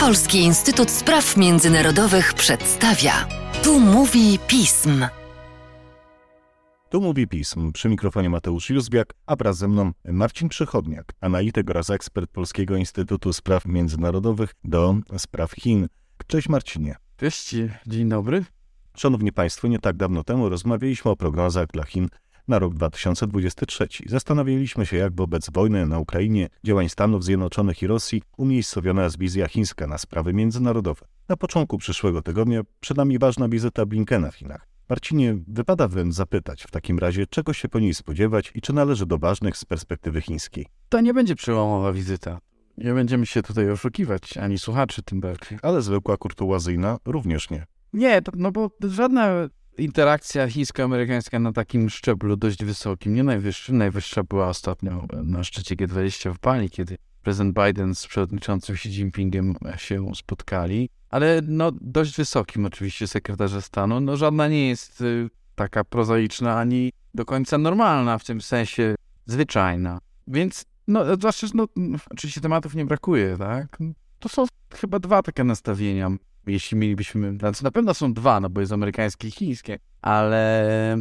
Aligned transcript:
Polski 0.00 0.38
Instytut 0.38 0.90
Spraw 0.90 1.36
Międzynarodowych 1.36 2.34
przedstawia. 2.34 3.12
Tu 3.62 3.80
mówi 3.80 4.38
pism. 4.46 5.04
Tu 6.90 7.00
mówi 7.00 7.28
pism. 7.28 7.72
Przy 7.72 7.88
mikrofonie 7.88 8.30
Mateusz 8.30 8.70
Józbiak, 8.70 9.14
a 9.26 9.36
wraz 9.36 9.56
ze 9.56 9.68
mną 9.68 9.92
Marcin 10.04 10.48
Przychodniak, 10.48 11.12
analityk 11.20 11.70
oraz 11.70 11.90
ekspert 11.90 12.30
Polskiego 12.30 12.76
Instytutu 12.76 13.32
Spraw 13.32 13.66
Międzynarodowych 13.66 14.54
do 14.64 14.94
spraw 15.18 15.52
Chin. 15.52 15.88
Cześć 16.26 16.48
Marcinie. 16.48 16.96
Cześć, 17.16 17.54
dzień 17.86 18.08
dobry. 18.08 18.44
Szanowni 18.96 19.32
Państwo, 19.32 19.68
nie 19.68 19.78
tak 19.78 19.96
dawno 19.96 20.24
temu 20.24 20.48
rozmawialiśmy 20.48 21.10
o 21.10 21.16
prognozach 21.16 21.66
dla 21.66 21.84
Chin 21.84 22.08
na 22.48 22.58
rok 22.58 22.74
2023. 22.74 23.88
Zastanawialiśmy 24.06 24.86
się, 24.86 24.96
jak 24.96 25.16
wobec 25.16 25.50
wojny 25.50 25.86
na 25.86 25.98
Ukrainie, 25.98 26.48
działań 26.64 26.88
Stanów 26.88 27.24
Zjednoczonych 27.24 27.82
i 27.82 27.86
Rosji 27.86 28.22
umiejscowiona 28.36 29.04
jest 29.04 29.18
wizja 29.18 29.48
chińska 29.48 29.86
na 29.86 29.98
sprawy 29.98 30.32
międzynarodowe. 30.32 31.06
Na 31.28 31.36
początku 31.36 31.78
przyszłego 31.78 32.22
tygodnia 32.22 32.60
przed 32.80 32.96
nami 32.96 33.18
ważna 33.18 33.48
wizyta 33.48 33.86
Blinkena 33.86 34.30
w 34.30 34.34
Chinach. 34.34 34.66
Marcinie, 34.88 35.36
wypada 35.48 35.88
wręcz 35.88 36.14
zapytać 36.14 36.62
w 36.62 36.70
takim 36.70 36.98
razie, 36.98 37.26
czego 37.26 37.52
się 37.52 37.68
po 37.68 37.80
niej 37.80 37.94
spodziewać 37.94 38.52
i 38.54 38.60
czy 38.60 38.72
należy 38.72 39.06
do 39.06 39.18
ważnych 39.18 39.56
z 39.56 39.64
perspektywy 39.64 40.20
chińskiej. 40.20 40.66
To 40.88 41.00
nie 41.00 41.14
będzie 41.14 41.34
przełomowa 41.34 41.92
wizyta. 41.92 42.38
Nie 42.78 42.94
będziemy 42.94 43.26
się 43.26 43.42
tutaj 43.42 43.70
oszukiwać, 43.70 44.36
ani 44.36 44.58
słuchaczy 44.58 45.02
tym 45.02 45.20
bardziej. 45.20 45.58
Ale 45.62 45.82
zwykła 45.82 46.16
kurtuazyjna 46.16 46.98
również 47.04 47.50
nie. 47.50 47.66
Nie, 47.92 48.22
to, 48.22 48.32
no 48.36 48.52
bo 48.52 48.70
żadna 48.80 49.30
interakcja 49.78 50.48
chińsko-amerykańska 50.48 51.38
na 51.38 51.52
takim 51.52 51.90
szczeblu 51.90 52.36
dość 52.36 52.64
wysokim, 52.64 53.14
nie 53.14 53.24
najwyższym. 53.24 53.78
Najwyższa 53.78 54.22
była 54.22 54.48
ostatnio 54.48 55.06
na 55.22 55.44
szczycie 55.44 55.76
G20 55.76 56.32
w 56.32 56.38
Bali, 56.38 56.70
kiedy 56.70 56.96
prezydent 57.22 57.56
Biden 57.66 57.94
z 57.94 58.06
przewodniczącym 58.06 58.74
Xi 58.74 58.88
Jinpingiem 58.88 59.54
się 59.76 60.14
spotkali, 60.14 60.88
ale 61.10 61.40
no 61.48 61.72
dość 61.80 62.16
wysokim 62.16 62.66
oczywiście 62.66 63.06
sekretarza 63.06 63.60
stanu. 63.60 64.00
No 64.00 64.16
żadna 64.16 64.48
nie 64.48 64.68
jest 64.68 65.00
y, 65.00 65.28
taka 65.54 65.84
prozaiczna 65.84 66.58
ani 66.58 66.92
do 67.14 67.24
końca 67.24 67.58
normalna, 67.58 68.18
w 68.18 68.24
tym 68.24 68.40
sensie 68.40 68.94
zwyczajna. 69.26 69.98
Więc 70.26 70.64
no 70.88 71.16
zwłaszcza, 71.16 71.46
no 71.54 71.66
oczywiście 72.10 72.40
tematów 72.40 72.74
nie 72.74 72.84
brakuje, 72.84 73.36
tak? 73.38 73.78
To 74.18 74.28
są 74.28 74.46
chyba 74.74 74.98
dwa 74.98 75.22
takie 75.22 75.44
nastawienia 75.44 76.10
jeśli 76.46 76.76
mielibyśmy, 76.76 77.38
znaczy 77.38 77.64
na 77.64 77.70
pewno 77.70 77.94
są 77.94 78.14
dwa, 78.14 78.40
no 78.40 78.50
bo 78.50 78.60
jest 78.60 78.72
amerykańskie 78.72 79.28
i 79.28 79.30
chińskie, 79.30 79.78
ale 80.02 80.96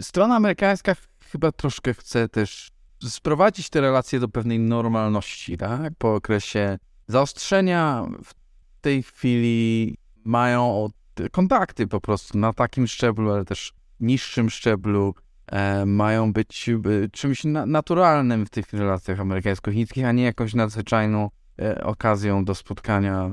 strona 0.00 0.36
amerykańska 0.36 0.94
chyba 1.24 1.52
troszkę 1.52 1.94
chce 1.94 2.28
też 2.28 2.70
sprowadzić 3.08 3.70
te 3.70 3.80
relacje 3.80 4.20
do 4.20 4.28
pewnej 4.28 4.58
normalności, 4.58 5.56
tak? 5.56 5.92
Po 5.98 6.14
okresie 6.14 6.78
zaostrzenia 7.08 8.06
w 8.24 8.34
tej 8.80 9.02
chwili 9.02 9.96
mają 10.24 10.88
kontakty 11.30 11.86
po 11.86 12.00
prostu 12.00 12.38
na 12.38 12.52
takim 12.52 12.86
szczeblu, 12.86 13.32
ale 13.32 13.44
też 13.44 13.72
niższym 14.00 14.50
szczeblu, 14.50 15.14
e, 15.46 15.86
mają 15.86 16.32
być 16.32 16.68
e, 16.68 17.08
czymś 17.08 17.44
na, 17.44 17.66
naturalnym 17.66 18.46
w 18.46 18.50
tych 18.50 18.72
relacjach 18.72 19.20
amerykańsko-chińskich, 19.20 20.04
a 20.04 20.12
nie 20.12 20.22
jakąś 20.22 20.54
nadzwyczajną 20.54 21.30
e, 21.58 21.84
okazją 21.84 22.44
do 22.44 22.54
spotkania 22.54 23.32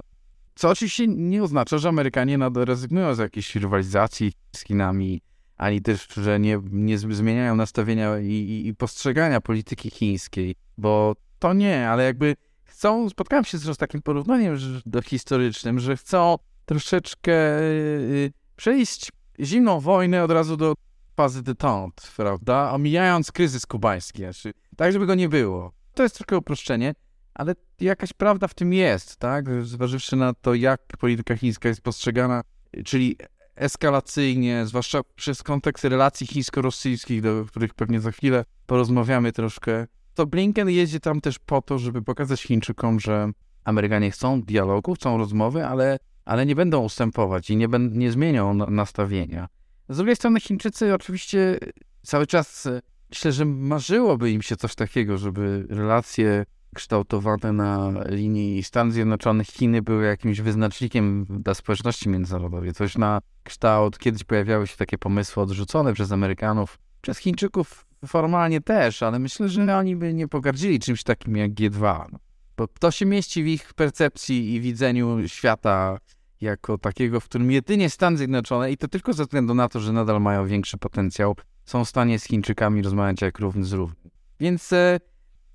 co 0.59 0.69
oczywiście 0.69 1.07
nie 1.07 1.43
oznacza, 1.43 1.77
że 1.77 1.89
Amerykanie 1.89 2.37
rezygnują 2.55 3.15
z 3.15 3.17
jakiejś 3.17 3.55
rywalizacji 3.55 4.33
z 4.55 4.63
Chinami, 4.63 5.21
ani 5.57 5.81
też, 5.81 6.07
że 6.17 6.39
nie, 6.39 6.59
nie 6.71 6.97
zmieniają 6.97 7.55
nastawienia 7.55 8.19
i, 8.19 8.27
i, 8.27 8.67
i 8.67 8.75
postrzegania 8.75 9.41
polityki 9.41 9.89
chińskiej, 9.89 10.55
bo 10.77 11.15
to 11.39 11.53
nie, 11.53 11.89
ale 11.89 12.03
jakby 12.03 12.35
chcą, 12.63 13.09
spotkałem 13.09 13.45
się 13.45 13.57
z 13.57 13.77
takim 13.77 14.01
porównaniem 14.01 14.57
do 14.85 15.01
historycznym, 15.01 15.79
że 15.79 15.97
chcą 15.97 16.35
troszeczkę 16.65 17.31
yy, 17.61 18.31
przejść 18.55 19.11
zimną 19.39 19.79
wojnę 19.79 20.23
od 20.23 20.31
razu 20.31 20.57
do 20.57 20.73
fazy 21.15 21.43
détente, 21.43 22.03
prawda? 22.17 22.71
Omijając 22.71 23.31
kryzys 23.31 23.65
kubański, 23.65 24.17
znaczy, 24.17 24.53
tak 24.77 24.93
żeby 24.93 25.05
go 25.05 25.15
nie 25.15 25.29
było. 25.29 25.71
To 25.93 26.03
jest 26.03 26.15
trochę 26.15 26.37
uproszczenie, 26.37 26.93
ale 27.39 27.55
jakaś 27.79 28.13
prawda 28.13 28.47
w 28.47 28.53
tym 28.53 28.73
jest, 28.73 29.17
tak? 29.17 29.45
Zważywszy 29.63 30.15
na 30.15 30.33
to, 30.33 30.53
jak 30.53 30.81
polityka 30.99 31.37
chińska 31.37 31.69
jest 31.69 31.81
postrzegana, 31.81 32.41
czyli 32.85 33.17
eskalacyjnie, 33.55 34.65
zwłaszcza 34.65 35.01
przez 35.15 35.43
kontekst 35.43 35.83
relacji 35.85 36.27
chińsko-rosyjskich, 36.27 37.21
do 37.21 37.45
których 37.45 37.73
pewnie 37.73 37.99
za 37.99 38.11
chwilę 38.11 38.45
porozmawiamy 38.65 39.31
troszkę, 39.31 39.87
to 40.13 40.25
Blinken 40.25 40.69
jeździ 40.69 40.99
tam 40.99 41.21
też 41.21 41.39
po 41.39 41.61
to, 41.61 41.77
żeby 41.77 42.01
pokazać 42.01 42.41
Chińczykom, 42.41 42.99
że 42.99 43.31
Amerykanie 43.63 44.11
chcą 44.11 44.41
dialogu, 44.41 44.93
chcą 44.93 45.17
rozmowy, 45.17 45.65
ale, 45.65 45.99
ale 46.25 46.45
nie 46.45 46.55
będą 46.55 46.83
ustępować 46.83 47.49
i 47.49 47.57
nie, 47.57 47.67
nie 47.91 48.11
zmienią 48.11 48.53
nastawienia. 48.53 49.47
Z 49.89 49.97
drugiej 49.97 50.15
strony 50.15 50.39
Chińczycy 50.39 50.93
oczywiście 50.93 51.59
cały 52.03 52.27
czas, 52.27 52.67
myślę, 53.09 53.31
że 53.31 53.45
marzyłoby 53.45 54.31
im 54.31 54.41
się 54.41 54.55
coś 54.55 54.75
takiego, 54.75 55.17
żeby 55.17 55.65
relacje 55.69 56.45
kształtowane 56.75 57.53
na 57.53 57.91
linii 58.05 58.63
Stanów 58.63 58.93
Zjednoczonych, 58.93 59.47
Chiny 59.47 59.81
były 59.81 60.05
jakimś 60.05 60.41
wyznacznikiem 60.41 61.25
dla 61.29 61.53
społeczności 61.53 62.09
międzynarodowej. 62.09 62.73
Coś 62.73 62.97
na 62.97 63.21
kształt, 63.43 63.97
kiedyś 63.97 64.23
pojawiały 64.23 64.67
się 64.67 64.77
takie 64.77 64.97
pomysły 64.97 65.43
odrzucone 65.43 65.93
przez 65.93 66.11
Amerykanów, 66.11 66.79
przez 67.01 67.17
Chińczyków 67.17 67.85
formalnie 68.07 68.61
też, 68.61 69.03
ale 69.03 69.19
myślę, 69.19 69.49
że 69.49 69.77
oni 69.77 69.95
by 69.95 70.13
nie 70.13 70.27
pogardzili 70.27 70.79
czymś 70.79 71.03
takim 71.03 71.37
jak 71.37 71.51
G2. 71.51 72.05
No. 72.11 72.19
Bo 72.57 72.67
to 72.67 72.91
się 72.91 73.05
mieści 73.05 73.43
w 73.43 73.47
ich 73.47 73.73
percepcji 73.73 74.53
i 74.53 74.61
widzeniu 74.61 75.27
świata 75.27 75.97
jako 76.41 76.77
takiego, 76.77 77.19
w 77.19 77.25
którym 77.25 77.51
jedynie 77.51 77.89
Stany 77.89 78.17
Zjednoczone, 78.17 78.71
i 78.71 78.77
to 78.77 78.87
tylko 78.87 79.13
ze 79.13 79.23
względu 79.23 79.53
na 79.53 79.69
to, 79.69 79.79
że 79.79 79.93
nadal 79.93 80.21
mają 80.21 80.47
większy 80.47 80.77
potencjał, 80.77 81.35
są 81.65 81.85
w 81.85 81.89
stanie 81.89 82.19
z 82.19 82.23
Chińczykami 82.23 82.81
rozmawiać 82.81 83.21
jak 83.21 83.39
równy 83.39 83.65
z 83.65 83.73
równym. 83.73 84.11
Więc 84.39 84.71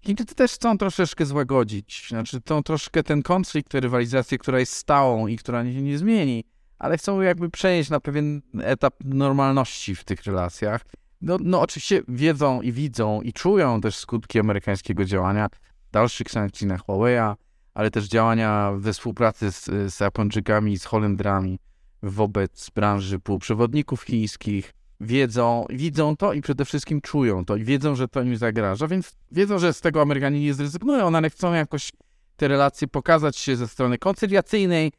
Chińczycy 0.06 0.34
też 0.34 0.52
chcą 0.52 0.78
troszeczkę 0.78 1.26
złagodzić, 1.26 2.06
znaczy 2.08 2.40
chcą 2.40 2.62
troszkę 2.62 3.02
ten 3.02 3.22
konflikt, 3.22 3.70
tę 3.70 3.80
rywalizację, 3.80 4.38
która 4.38 4.58
jest 4.58 4.72
stałą 4.72 5.26
i 5.26 5.36
która 5.36 5.64
się 5.64 5.82
nie 5.82 5.98
zmieni, 5.98 6.44
ale 6.78 6.98
chcą 6.98 7.20
jakby 7.20 7.50
przejść 7.50 7.90
na 7.90 8.00
pewien 8.00 8.42
etap 8.62 8.94
normalności 9.04 9.94
w 9.94 10.04
tych 10.04 10.24
relacjach. 10.24 10.84
No, 11.20 11.36
no 11.40 11.60
oczywiście 11.60 12.02
wiedzą 12.08 12.62
i 12.62 12.72
widzą 12.72 13.22
i 13.22 13.32
czują 13.32 13.80
też 13.80 13.96
skutki 13.96 14.40
amerykańskiego 14.40 15.04
działania, 15.04 15.48
dalszych 15.92 16.30
sankcji 16.30 16.66
na 16.66 16.76
Huawei'a, 16.76 17.34
ale 17.74 17.90
też 17.90 18.04
działania 18.04 18.72
we 18.76 18.92
współpracy 18.92 19.52
z, 19.52 19.64
z 19.94 20.00
Japończykami, 20.00 20.78
z 20.78 20.84
Holendrami 20.84 21.58
wobec 22.02 22.70
branży 22.70 23.18
półprzewodników 23.18 24.02
chińskich, 24.02 24.74
wiedzą, 25.04 25.64
widzą 25.70 26.16
to 26.16 26.32
i 26.32 26.40
przede 26.40 26.64
wszystkim 26.64 27.00
czują 27.00 27.44
to 27.44 27.56
i 27.56 27.64
wiedzą, 27.64 27.94
że 27.94 28.08
to 28.08 28.22
im 28.22 28.36
zagraża, 28.36 28.88
więc 28.88 29.16
wiedzą, 29.32 29.58
że 29.58 29.72
z 29.72 29.80
tego 29.80 30.02
Amerykanie 30.02 30.40
nie 30.40 30.54
zrezygnują, 30.54 31.16
ale 31.16 31.30
chcą 31.30 31.52
jakoś 31.52 31.92
te 32.36 32.48
relacje 32.48 32.88
pokazać 32.88 33.36
się 33.36 33.56
ze 33.56 33.68
strony 33.68 33.98
koncyliacyjnej. 33.98 34.92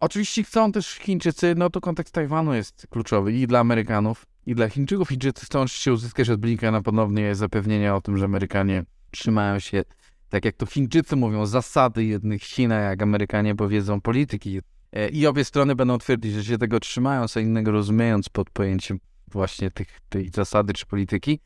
Oczywiście 0.00 0.42
chcą 0.42 0.72
też 0.72 0.86
Chińczycy, 0.86 1.54
no 1.56 1.70
to 1.70 1.80
kontekst 1.80 2.14
Tajwanu 2.14 2.54
jest 2.54 2.86
kluczowy 2.90 3.32
i 3.32 3.46
dla 3.46 3.60
Amerykanów, 3.60 4.26
i 4.46 4.54
dla 4.54 4.68
Chińczyków. 4.68 5.08
Chińczycy 5.08 5.46
chcą 5.46 5.60
oczywiście 5.60 5.92
uzyskać 5.92 6.30
od 6.30 6.40
Blinkena 6.40 6.82
ponownie 6.82 7.34
zapewnienia 7.34 7.96
o 7.96 8.00
tym, 8.00 8.18
że 8.18 8.24
Amerykanie 8.24 8.84
trzymają 9.10 9.58
się, 9.58 9.82
tak 10.28 10.44
jak 10.44 10.56
to 10.56 10.66
Chińczycy 10.66 11.16
mówią, 11.16 11.46
zasady 11.46 12.04
jednych 12.04 12.42
Chin, 12.42 12.70
jak 12.70 13.02
Amerykanie 13.02 13.54
powiedzą 13.54 14.00
polityki. 14.00 14.60
E, 14.92 15.08
I 15.08 15.26
obie 15.26 15.44
strony 15.44 15.74
będą 15.74 15.98
twierdzić, 15.98 16.32
że 16.32 16.44
się 16.44 16.58
tego 16.58 16.80
trzymają, 16.80 17.28
co 17.28 17.40
innego 17.40 17.70
rozumiejąc 17.70 18.28
pod 18.28 18.50
pojęciem 18.50 19.00
właśnie 19.30 19.70
tych, 19.70 20.00
tej 20.08 20.28
zasady 20.28 20.72
czy 20.72 20.86
polityki. 20.86 21.40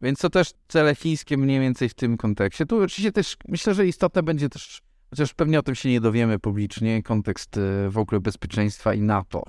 Więc 0.00 0.18
to 0.18 0.30
też 0.30 0.52
cele 0.68 0.94
chińskie 0.94 1.36
mniej 1.36 1.60
więcej 1.60 1.88
w 1.88 1.94
tym 1.94 2.16
kontekście. 2.16 2.66
Tu 2.66 2.82
oczywiście 2.82 3.12
też 3.12 3.36
myślę, 3.48 3.74
że 3.74 3.86
istotne 3.86 4.22
będzie 4.22 4.48
też, 4.48 4.82
chociaż 5.10 5.34
pewnie 5.34 5.58
o 5.58 5.62
tym 5.62 5.74
się 5.74 5.88
nie 5.88 6.00
dowiemy 6.00 6.38
publicznie, 6.38 7.02
kontekst 7.02 7.56
e, 7.56 7.90
w 7.90 7.98
ogóle 7.98 8.20
bezpieczeństwa 8.20 8.94
i 8.94 9.00
NATO 9.02 9.42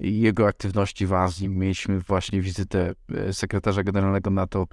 i 0.00 0.20
jego 0.20 0.46
aktywności 0.46 1.06
w 1.06 1.12
Azji. 1.12 1.48
Mieliśmy 1.48 2.00
właśnie 2.00 2.40
wizytę 2.40 2.94
e, 3.14 3.32
sekretarza 3.32 3.82
generalnego 3.82 4.30
NATO 4.30 4.66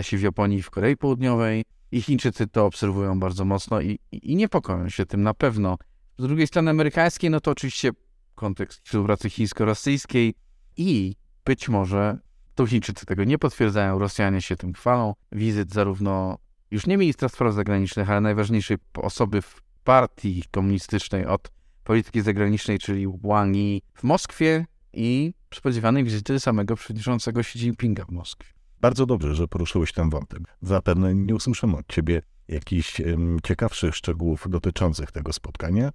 się 0.00 0.18
w 0.18 0.22
Japonii 0.22 0.62
w 0.62 0.70
Korei 0.70 0.96
Południowej 0.96 1.64
i 1.92 2.02
Chińczycy 2.02 2.46
to 2.46 2.66
obserwują 2.66 3.20
bardzo 3.20 3.44
mocno 3.44 3.80
i, 3.80 3.98
i 4.12 4.36
niepokoją 4.36 4.88
się 4.88 5.06
tym 5.06 5.22
na 5.22 5.34
pewno. 5.34 5.78
Z 6.18 6.22
drugiej 6.22 6.46
strony 6.46 6.70
amerykańskiej, 6.70 7.30
no 7.30 7.40
to 7.40 7.50
oczywiście 7.50 7.90
kontekst 8.34 8.80
współpracy 8.84 9.30
chińsko-rosyjskiej 9.30 10.34
i 10.76 11.14
być 11.44 11.68
może, 11.68 12.18
to 12.54 12.66
Chińczycy 12.66 13.06
tego 13.06 13.24
nie 13.24 13.38
potwierdzają, 13.38 13.98
Rosjanie 13.98 14.42
się 14.42 14.56
tym 14.56 14.72
chwalą, 14.72 15.14
wizyt 15.32 15.72
zarówno 15.72 16.38
już 16.70 16.86
nie 16.86 16.96
ministra 16.96 17.28
spraw 17.28 17.54
zagranicznych, 17.54 18.10
ale 18.10 18.20
najważniejszej 18.20 18.76
osoby 18.94 19.42
w 19.42 19.62
partii 19.84 20.44
komunistycznej 20.50 21.26
od 21.26 21.52
polityki 21.84 22.20
zagranicznej, 22.20 22.78
czyli 22.78 23.06
Wang 23.22 23.56
Yi 23.56 23.82
w 23.94 24.02
Moskwie 24.02 24.66
i 24.92 25.34
spodziewanej 25.54 26.04
wizyty 26.04 26.40
samego 26.40 26.76
przewodniczącego 26.76 27.40
Xi 27.40 27.58
Jinpinga 27.58 28.04
w 28.04 28.10
Moskwie. 28.10 28.48
Bardzo 28.80 29.06
dobrze, 29.06 29.34
że 29.34 29.48
poruszyłeś 29.48 29.92
ten 29.92 30.10
wątek. 30.10 30.40
Zapewne 30.62 31.14
nie 31.14 31.34
usłyszymy 31.34 31.76
od 31.76 31.86
ciebie 31.86 32.22
jakichś 32.48 33.00
ciekawszych 33.42 33.96
szczegółów 33.96 34.46
dotyczących 34.48 35.12
tego 35.12 35.32
spotkania, 35.32 35.90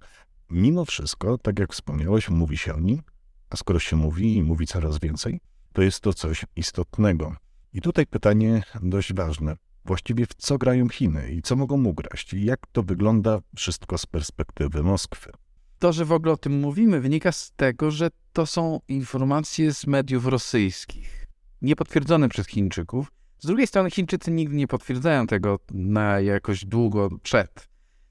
mimo 0.50 0.84
wszystko, 0.84 1.38
tak 1.38 1.58
jak 1.58 1.72
wspomniałeś, 1.72 2.30
mówi 2.30 2.56
się 2.56 2.74
o 2.74 2.80
nim, 2.80 3.02
a 3.50 3.56
skoro 3.56 3.78
się 3.78 3.96
mówi 3.96 4.36
i 4.36 4.42
mówi 4.42 4.66
coraz 4.66 4.98
więcej, 4.98 5.40
to 5.72 5.82
jest 5.82 6.00
to 6.00 6.12
coś 6.12 6.44
istotnego. 6.56 7.36
I 7.72 7.80
tutaj 7.80 8.06
pytanie 8.06 8.62
dość 8.82 9.14
ważne. 9.14 9.56
Właściwie 9.84 10.26
w 10.26 10.34
co 10.34 10.58
grają 10.58 10.88
Chiny 10.88 11.32
i 11.32 11.42
co 11.42 11.56
mogą 11.56 11.84
ugrać? 11.84 12.32
I 12.34 12.44
jak 12.44 12.66
to 12.72 12.82
wygląda 12.82 13.38
wszystko 13.56 13.98
z 13.98 14.06
perspektywy 14.06 14.82
Moskwy? 14.82 15.32
To, 15.78 15.92
że 15.92 16.04
w 16.04 16.12
ogóle 16.12 16.32
o 16.32 16.36
tym 16.36 16.60
mówimy, 16.60 17.00
wynika 17.00 17.32
z 17.32 17.52
tego, 17.52 17.90
że 17.90 18.10
to 18.32 18.46
są 18.46 18.80
informacje 18.88 19.74
z 19.74 19.86
mediów 19.86 20.26
rosyjskich, 20.26 21.26
niepotwierdzone 21.62 22.28
przez 22.28 22.46
Chińczyków. 22.46 23.12
Z 23.38 23.46
drugiej 23.46 23.66
strony 23.66 23.90
Chińczycy 23.90 24.30
nigdy 24.30 24.56
nie 24.56 24.66
potwierdzają 24.66 25.26
tego 25.26 25.58
na 25.70 26.20
jakoś 26.20 26.64
długo 26.64 27.08
przed. 27.22 27.68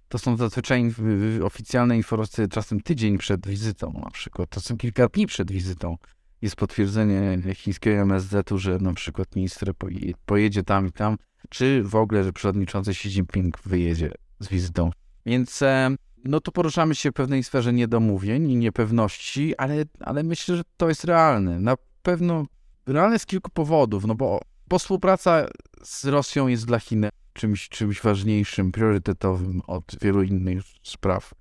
To 0.09 0.18
są 0.18 0.38
zazwyczaj 0.38 0.94
oficjalne 1.44 1.98
informacje 1.98 2.48
czasem 2.48 2.81
tydzień 2.81 3.18
przed 3.18 3.48
wizytą 3.48 4.01
na 4.04 4.12
przykład, 4.12 4.50
czasem 4.50 4.77
kilka 4.77 5.07
dni 5.07 5.27
przed 5.27 5.51
wizytą 5.51 5.98
jest 6.42 6.56
potwierdzenie 6.56 7.38
chińskiego 7.56 8.01
MSZ-u, 8.01 8.57
że 8.57 8.80
na 8.80 8.94
przykład 8.94 9.36
minister 9.36 9.74
pojedzie 10.25 10.63
tam 10.63 10.88
i 10.88 10.92
tam, 10.92 11.18
czy 11.50 11.83
w 11.83 11.95
ogóle, 11.95 12.24
że 12.24 12.33
przewodniczący 12.33 12.92
Xi 12.92 13.07
Jinping 13.07 13.59
wyjedzie 13.65 14.12
z 14.39 14.48
wizytą. 14.48 14.92
Więc 15.25 15.62
e, 15.62 15.95
no 16.24 16.39
to 16.39 16.51
poruszamy 16.51 16.95
się 16.95 17.12
w 17.12 17.13
pewnej 17.13 17.44
sferze 17.44 17.74
niedomówień 17.74 18.51
i 18.51 18.56
niepewności, 18.56 19.57
ale, 19.57 19.86
ale 20.00 20.24
myślę, 20.24 20.57
że 20.57 20.63
to 20.77 20.89
jest 20.89 21.04
realne. 21.04 21.59
Na 21.59 21.75
pewno 22.04 22.45
realne 22.88 23.19
z 23.19 23.25
kilku 23.25 23.51
powodów, 23.51 24.06
no 24.06 24.15
bo, 24.15 24.42
bo 24.68 24.80
współpraca 24.80 25.48
z 25.83 26.06
Rosją 26.06 26.48
jest 26.48 26.65
dla 26.65 26.80
Chin 26.80 27.09
czymś, 27.37 27.69
czymś 27.69 28.01
ważniejszym, 28.01 28.71
priorytetowym 28.71 29.61
od 29.67 29.95
wielu 30.01 30.23
innych 30.23 30.63
spraw 30.83 31.33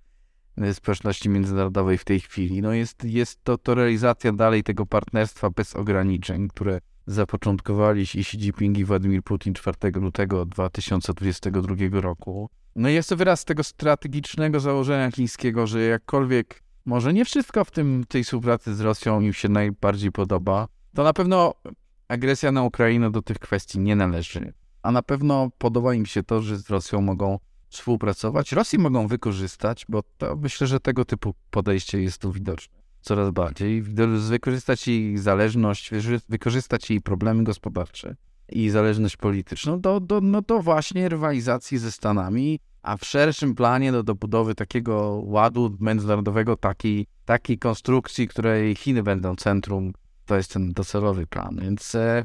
społeczności 0.72 1.28
międzynarodowej 1.28 1.98
w 1.98 2.04
tej 2.04 2.20
chwili. 2.20 2.62
No 2.62 2.72
jest, 2.72 3.04
jest 3.04 3.44
to, 3.44 3.58
to 3.58 3.75
realizacja 3.75 4.32
dalej 4.32 4.62
tego 4.62 4.87
partnerstwa 4.87 5.50
bez 5.50 5.76
ograniczeń, 5.76 6.48
które 6.48 6.81
zapoczątkowali 7.06 8.02
Xi 8.02 8.37
Jinping 8.38 8.78
i 8.78 8.84
Władimir 8.84 9.22
Putin 9.22 9.54
4 9.54 9.76
lutego 9.94 10.46
2022 10.46 12.00
roku. 12.00 12.50
No 12.76 12.88
i 12.88 12.94
jest 12.94 13.08
to 13.08 13.16
wyraz 13.16 13.44
tego 13.44 13.64
strategicznego 13.64 14.60
założenia 14.60 15.10
chińskiego, 15.10 15.66
że 15.66 15.81
jakkolwiek 15.81 16.62
może 16.84 17.12
nie 17.12 17.25
wszystko 17.25 17.64
w 17.64 17.70
tym 17.70 18.04
tej 18.08 18.25
współpracy 18.25 18.75
z 18.75 18.81
Rosją 18.81 19.20
im 19.20 19.32
się 19.32 19.48
najbardziej 19.48 20.12
podoba, 20.12 20.69
to 20.94 21.04
na 21.04 21.12
pewno 21.12 21.54
agresja 22.08 22.52
na 22.52 22.62
Ukrainę 22.62 23.10
do 23.10 23.22
tych 23.22 23.38
kwestii 23.38 23.78
nie 23.78 23.96
należy. 23.96 24.52
A 24.87 24.93
na 24.93 25.03
pewno 25.03 25.50
podoba 25.59 25.94
im 25.94 26.06
się 26.06 26.23
to, 26.23 26.43
że 26.43 26.56
z 26.56 26.71
Rosją 26.71 27.00
mogą 27.00 27.38
współpracować. 27.69 28.53
Rosji 28.53 28.79
mogą 28.79 29.06
wykorzystać, 29.06 29.87
bo 29.88 30.03
to 30.19 30.37
myślę, 30.37 30.67
że 30.67 30.81
tego 30.81 31.05
typu 31.05 31.35
podejście 31.50 32.03
jest 32.03 32.21
tu 32.21 32.33
widoczne 32.33 32.77
coraz 33.00 33.31
bardziej. 33.31 33.83
Wykorzystać 33.83 34.88
jej 34.88 35.19
zależność, 35.19 35.91
wykorzystać 36.29 36.91
jej 36.91 37.00
problemy 37.00 37.44
gospodarcze 37.44 38.17
i 38.49 38.71
zależność 38.71 39.17
polityczną 39.17 39.81
do, 39.81 40.00
do, 40.00 40.21
no 40.21 40.43
do 40.43 40.62
właśnie 40.62 41.09
rywalizacji 41.09 41.79
ze 41.79 41.93
Stanami, 41.93 42.61
a 42.82 42.97
w 42.97 43.05
szerszym 43.05 43.55
planie 43.55 43.93
do, 43.93 44.03
do 44.03 44.15
budowy 44.15 44.55
takiego 44.55 45.23
ładu 45.25 45.77
międzynarodowego, 45.81 46.56
takiej, 46.56 47.06
takiej 47.25 47.59
konstrukcji, 47.59 48.29
której 48.29 48.75
Chiny 48.75 49.03
będą 49.03 49.37
centrum. 49.37 49.93
To 50.27 50.37
jest 50.37 50.53
ten 50.53 50.73
docelowy 50.73 51.27
plan. 51.27 51.59
Więc, 51.61 51.94
e, 51.94 52.25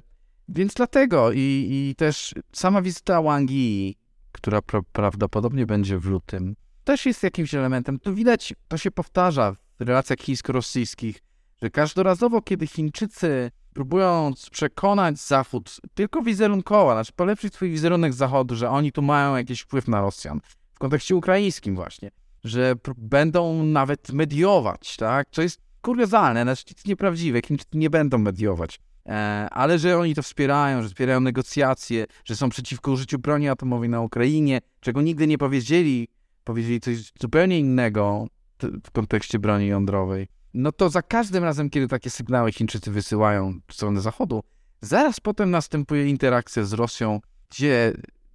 więc 0.55 0.73
dlatego 0.73 1.31
i, 1.31 1.67
i 1.71 1.95
też 1.97 2.33
sama 2.51 2.81
wizyta 2.81 3.21
Wang 3.21 3.51
Yi 3.51 3.95
która 4.31 4.61
pra 4.61 4.81
prawdopodobnie 4.91 5.65
będzie 5.65 5.99
w 5.99 6.05
lutym, 6.05 6.55
też 6.83 7.05
jest 7.05 7.23
jakimś 7.23 7.53
elementem. 7.53 7.99
To 7.99 8.13
widać, 8.13 8.53
to 8.67 8.77
się 8.77 8.91
powtarza 8.91 9.55
w 9.79 9.81
relacjach 9.81 10.19
chińsko-rosyjskich, 10.19 11.19
że 11.61 11.69
każdorazowo, 11.69 12.41
kiedy 12.41 12.67
Chińczycy 12.67 13.51
próbując 13.73 14.49
przekonać 14.49 15.19
Zachód 15.19 15.77
tylko 15.93 16.21
wizerunkowo, 16.21 16.93
znaczy 16.93 17.11
polepszyć 17.15 17.53
swój 17.53 17.71
wizerunek 17.71 18.13
Zachodu, 18.13 18.55
że 18.55 18.69
oni 18.69 18.91
tu 18.91 19.01
mają 19.01 19.35
jakiś 19.35 19.61
wpływ 19.61 19.87
na 19.87 20.01
Rosjan, 20.01 20.41
w 20.75 20.79
kontekście 20.79 21.15
ukraińskim 21.15 21.75
właśnie, 21.75 22.11
że 22.43 22.75
będą 22.97 23.63
nawet 23.63 24.13
mediować, 24.13 24.97
tak, 24.97 25.27
co 25.31 25.41
jest 25.41 25.61
kuriozalne, 25.81 26.43
znaczy 26.43 26.63
jest 26.67 26.87
nieprawdziwe, 26.87 27.41
Chińczycy 27.41 27.77
nie 27.77 27.89
będą 27.89 28.17
mediować. 28.17 28.79
E, 29.05 29.47
ale 29.51 29.79
że 29.79 29.97
oni 29.97 30.15
to 30.15 30.23
wspierają, 30.23 30.81
że 30.81 30.87
wspierają 30.87 31.19
negocjacje, 31.19 32.05
że 32.25 32.35
są 32.35 32.49
przeciwko 32.49 32.91
użyciu 32.91 33.19
broni 33.19 33.49
atomowej 33.49 33.89
na 33.89 34.01
Ukrainie, 34.01 34.61
czego 34.79 35.01
nigdy 35.01 35.27
nie 35.27 35.37
powiedzieli, 35.37 36.07
powiedzieli 36.43 36.79
coś 36.79 37.11
zupełnie 37.21 37.59
innego 37.59 38.27
w 38.83 38.91
kontekście 38.91 39.39
broni 39.39 39.67
jądrowej, 39.67 40.27
no 40.53 40.71
to 40.71 40.89
za 40.89 41.01
każdym 41.01 41.43
razem, 41.43 41.69
kiedy 41.69 41.87
takie 41.87 42.09
sygnały 42.09 42.51
Chińczycy 42.51 42.91
wysyłają 42.91 43.59
w 43.67 43.73
stronę 43.73 44.01
Zachodu, 44.01 44.43
zaraz 44.81 45.19
potem 45.19 45.51
następuje 45.51 46.09
interakcja 46.09 46.63
z 46.63 46.73
Rosją, 46.73 47.19
gdzie 47.49 47.93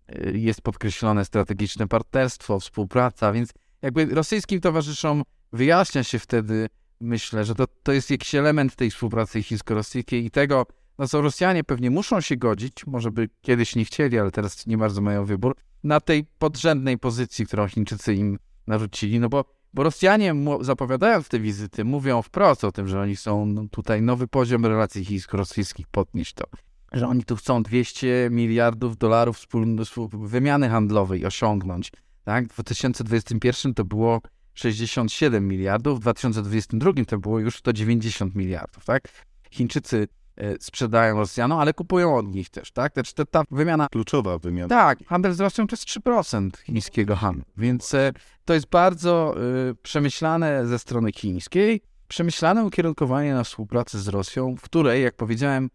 e, 0.09 0.31
jest 0.31 0.61
podkreślone 0.61 1.25
strategiczne 1.25 1.89
partnerstwo, 1.89 2.61
współpraca, 2.61 3.33
więc 3.33 3.51
jakby 3.83 4.07
rosyjskim 4.07 4.61
towarzyszom 4.61 5.23
wyjaśnia 5.53 6.05
się 6.05 6.19
wtedy, 6.19 6.69
myślę, 7.01 7.45
że 7.45 7.55
to, 7.55 7.65
to 7.83 7.93
jest 7.93 8.11
jakiś 8.11 8.35
element 8.35 8.77
tej 8.77 8.91
współpracy 8.91 9.43
chińsko-rosyjskiej 9.43 10.25
i 10.25 10.31
tego, 10.31 10.67
no 10.99 11.09
co 11.09 11.21
Rosjanie 11.21 11.65
pewnie 11.65 11.91
muszą 11.91 12.21
się 12.21 12.37
godzić, 12.37 12.87
może 12.87 13.11
by 13.11 13.29
kiedyś 13.43 13.77
nie 13.77 13.85
chcieli, 13.85 14.19
ale 14.19 14.31
teraz 14.31 14.67
nie 14.67 14.79
bardzo 14.79 15.01
mają 15.01 15.25
wybór, 15.25 15.57
na 15.85 16.01
tej 16.01 16.25
podrzędnej 16.39 16.99
pozycji, 16.99 17.47
którą 17.47 17.69
Chińczycy 17.69 18.15
im 18.15 18.39
narzucili, 18.67 19.21
no 19.21 19.29
bo, 19.29 19.45
bo 19.75 19.83
Rosjanie 19.83 20.35
zapowiadając 20.61 21.29
te 21.29 21.41
wizyty 21.41 21.85
mówią 21.85 22.23
wprost 22.23 22.65
o 22.65 22.73
tym, 22.73 22.89
że 22.89 23.01
oni 23.01 23.17
są 23.17 23.47
no, 23.47 23.65
tutaj 23.71 24.03
nowy 24.03 24.29
poziom 24.29 24.67
relacji 24.67 25.05
chińsko-rosyjskich 25.05 25.87
podnieść 25.87 26.35
to, 26.35 26.45
że 26.93 27.09
oni 27.09 27.25
tu 27.25 27.37
chcą 27.37 27.63
200 27.63 28.29
miliardów 28.31 28.97
dolarów 28.97 29.37
wspólnej 29.37 29.87
wymiany 30.13 30.69
handlowej 30.69 31.27
osiągnąć, 31.27 31.93
tak? 32.25 32.45
W 32.45 32.55
2021 32.55 33.75
to 33.75 33.85
było 33.85 34.21
67 34.57 35.49
miliardów, 35.49 35.99
w 35.99 36.03
2022 36.03 36.93
to 37.07 37.19
było 37.19 37.39
już 37.39 37.57
190 37.57 38.35
miliardów, 38.35 38.85
tak? 38.85 39.09
Chińczycy 39.51 40.09
e, 40.37 40.55
sprzedają 40.61 41.17
Rosjanom, 41.17 41.59
ale 41.59 41.75
kupują 41.75 42.17
od 42.17 42.35
nich 42.35 42.51
też, 42.51 42.73
tak? 42.73 42.93
Znaczy 42.93 43.13
ta 43.31 43.43
wymiana... 43.51 43.87
Kluczowa 43.93 44.39
wymiana. 44.39 44.69
Tak, 44.69 44.99
handel 45.07 45.33
z 45.33 45.41
Rosją 45.41 45.67
to 45.67 45.77
jest 45.77 45.85
3% 45.85 46.51
chińskiego 46.59 47.17
handlu, 47.17 47.45
więc 47.57 47.95
e, 47.95 48.13
to 48.45 48.55
jest 48.55 48.69
bardzo 48.69 49.35
y, 49.71 49.75
przemyślane 49.75 50.67
ze 50.67 50.79
strony 50.79 51.13
chińskiej, 51.13 51.81
przemyślane 52.09 52.65
ukierunkowanie 52.65 53.35
na 53.35 53.45
współpracę 53.45 53.99
z 53.99 54.09
Rosją, 54.09 54.57
w 54.57 54.63
której, 54.63 55.03
jak 55.03 55.17
powiedziałem, 55.17 55.71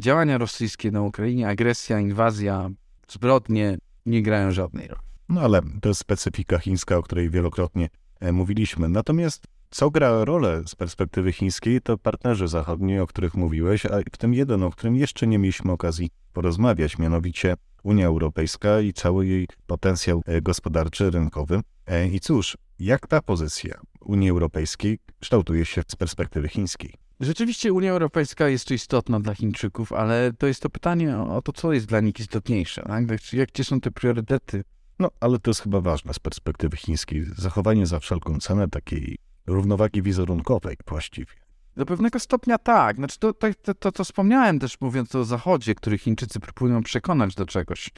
działania 0.00 0.38
rosyjskie 0.38 0.90
na 0.90 1.02
Ukrainie, 1.02 1.48
agresja, 1.48 2.00
inwazja, 2.00 2.70
zbrodnie 3.08 3.78
nie 4.06 4.22
grają 4.22 4.52
żadnej 4.52 4.88
roli. 4.88 5.02
No 5.28 5.40
ale 5.40 5.62
to 5.80 5.88
jest 5.88 6.00
specyfika 6.00 6.58
chińska, 6.58 6.96
o 6.96 7.02
której 7.02 7.30
wielokrotnie 7.30 7.88
E, 7.88 8.07
mówiliśmy. 8.32 8.88
Natomiast 8.88 9.44
co 9.70 9.90
gra 9.90 10.24
rolę 10.24 10.62
z 10.66 10.74
perspektywy 10.74 11.32
chińskiej, 11.32 11.80
to 11.80 11.98
partnerzy 11.98 12.48
zachodni, 12.48 12.98
o 12.98 13.06
których 13.06 13.34
mówiłeś, 13.34 13.86
a 13.86 13.98
w 14.12 14.16
tym 14.18 14.34
jeden, 14.34 14.62
o 14.62 14.70
którym 14.70 14.96
jeszcze 14.96 15.26
nie 15.26 15.38
mieliśmy 15.38 15.72
okazji 15.72 16.10
porozmawiać, 16.32 16.98
mianowicie 16.98 17.54
Unia 17.82 18.06
Europejska 18.06 18.80
i 18.80 18.92
cały 18.92 19.26
jej 19.26 19.48
potencjał 19.66 20.22
e, 20.26 20.40
gospodarczy, 20.42 21.10
rynkowy. 21.10 21.60
E, 21.86 22.08
I 22.08 22.20
cóż, 22.20 22.56
jak 22.78 23.06
ta 23.06 23.22
pozycja 23.22 23.80
Unii 24.00 24.30
Europejskiej 24.30 24.98
kształtuje 25.20 25.64
się 25.64 25.82
z 25.88 25.96
perspektywy 25.96 26.48
chińskiej? 26.48 26.94
Rzeczywiście 27.20 27.72
Unia 27.72 27.92
Europejska 27.92 28.48
jest 28.48 28.68
tu 28.68 28.74
istotna 28.74 29.20
dla 29.20 29.34
Chińczyków, 29.34 29.92
ale 29.92 30.32
to 30.38 30.46
jest 30.46 30.62
to 30.62 30.70
pytanie 30.70 31.18
o 31.18 31.42
to, 31.42 31.52
co 31.52 31.72
jest 31.72 31.86
dla 31.86 32.00
nich 32.00 32.20
istotniejsze. 32.20 32.82
Tak? 32.82 33.32
Jak, 33.32 33.48
gdzie 33.48 33.64
są 33.64 33.80
te 33.80 33.90
priorytety 33.90 34.64
no, 34.98 35.10
ale 35.20 35.38
to 35.38 35.50
jest 35.50 35.60
chyba 35.60 35.80
ważne 35.80 36.14
z 36.14 36.18
perspektywy 36.18 36.76
chińskiej. 36.76 37.26
Zachowanie 37.36 37.86
za 37.86 38.00
wszelką 38.00 38.38
cenę 38.38 38.68
takiej 38.68 39.18
równowagi 39.46 40.02
wizerunkowej 40.02 40.76
właściwie. 40.86 41.32
Do 41.76 41.86
pewnego 41.86 42.20
stopnia 42.20 42.58
tak. 42.58 42.96
Znaczy 42.96 43.18
to, 43.18 43.32
to, 43.32 43.74
to, 43.74 43.92
to, 43.92 44.04
wspomniałem 44.04 44.58
też 44.58 44.80
mówiąc 44.80 45.14
o 45.14 45.24
Zachodzie, 45.24 45.74
który 45.74 45.98
Chińczycy 45.98 46.40
próbują 46.40 46.82
przekonać 46.82 47.34
do 47.34 47.46
czegoś. 47.46 47.90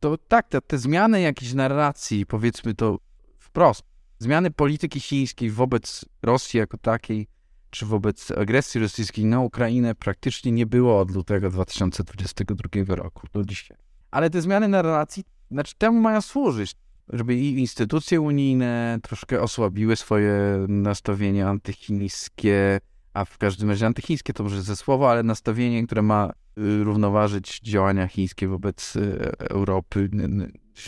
To 0.00 0.18
tak, 0.18 0.48
te, 0.48 0.60
te 0.60 0.78
zmiany 0.78 1.20
jakiejś 1.20 1.54
narracji, 1.54 2.26
powiedzmy 2.26 2.74
to 2.74 2.98
wprost, 3.38 3.82
zmiany 4.18 4.50
polityki 4.50 5.00
chińskiej 5.00 5.50
wobec 5.50 6.04
Rosji 6.22 6.58
jako 6.58 6.78
takiej, 6.78 7.26
czy 7.70 7.86
wobec 7.86 8.30
agresji 8.30 8.80
rosyjskiej 8.80 9.24
na 9.24 9.40
Ukrainę 9.40 9.94
praktycznie 9.94 10.52
nie 10.52 10.66
było 10.66 11.00
od 11.00 11.10
lutego 11.10 11.50
2022 11.50 12.94
roku 12.94 13.26
do 13.32 13.44
dzisiaj. 13.44 13.76
Ale 14.10 14.30
te 14.30 14.42
zmiany 14.42 14.68
narracji 14.68 15.24
znaczy 15.50 15.74
temu 15.78 16.00
mają 16.00 16.20
służyć, 16.20 16.74
żeby 17.08 17.34
i 17.34 17.58
instytucje 17.58 18.20
unijne 18.20 18.98
troszkę 19.02 19.42
osłabiły 19.42 19.96
swoje 19.96 20.32
nastawienie 20.68 21.46
antychińskie, 21.46 22.80
a 23.14 23.24
w 23.24 23.38
każdym 23.38 23.70
razie 23.70 23.86
antychińskie 23.86 24.32
to 24.32 24.42
może 24.42 24.62
ze 24.62 24.76
słowa, 24.76 25.10
ale 25.10 25.22
nastawienie, 25.22 25.86
które 25.86 26.02
ma 26.02 26.30
y, 26.58 26.84
równoważyć 26.84 27.60
działania 27.60 28.08
chińskie 28.08 28.48
wobec 28.48 28.96
y, 28.96 29.32
Europy, 29.38 30.10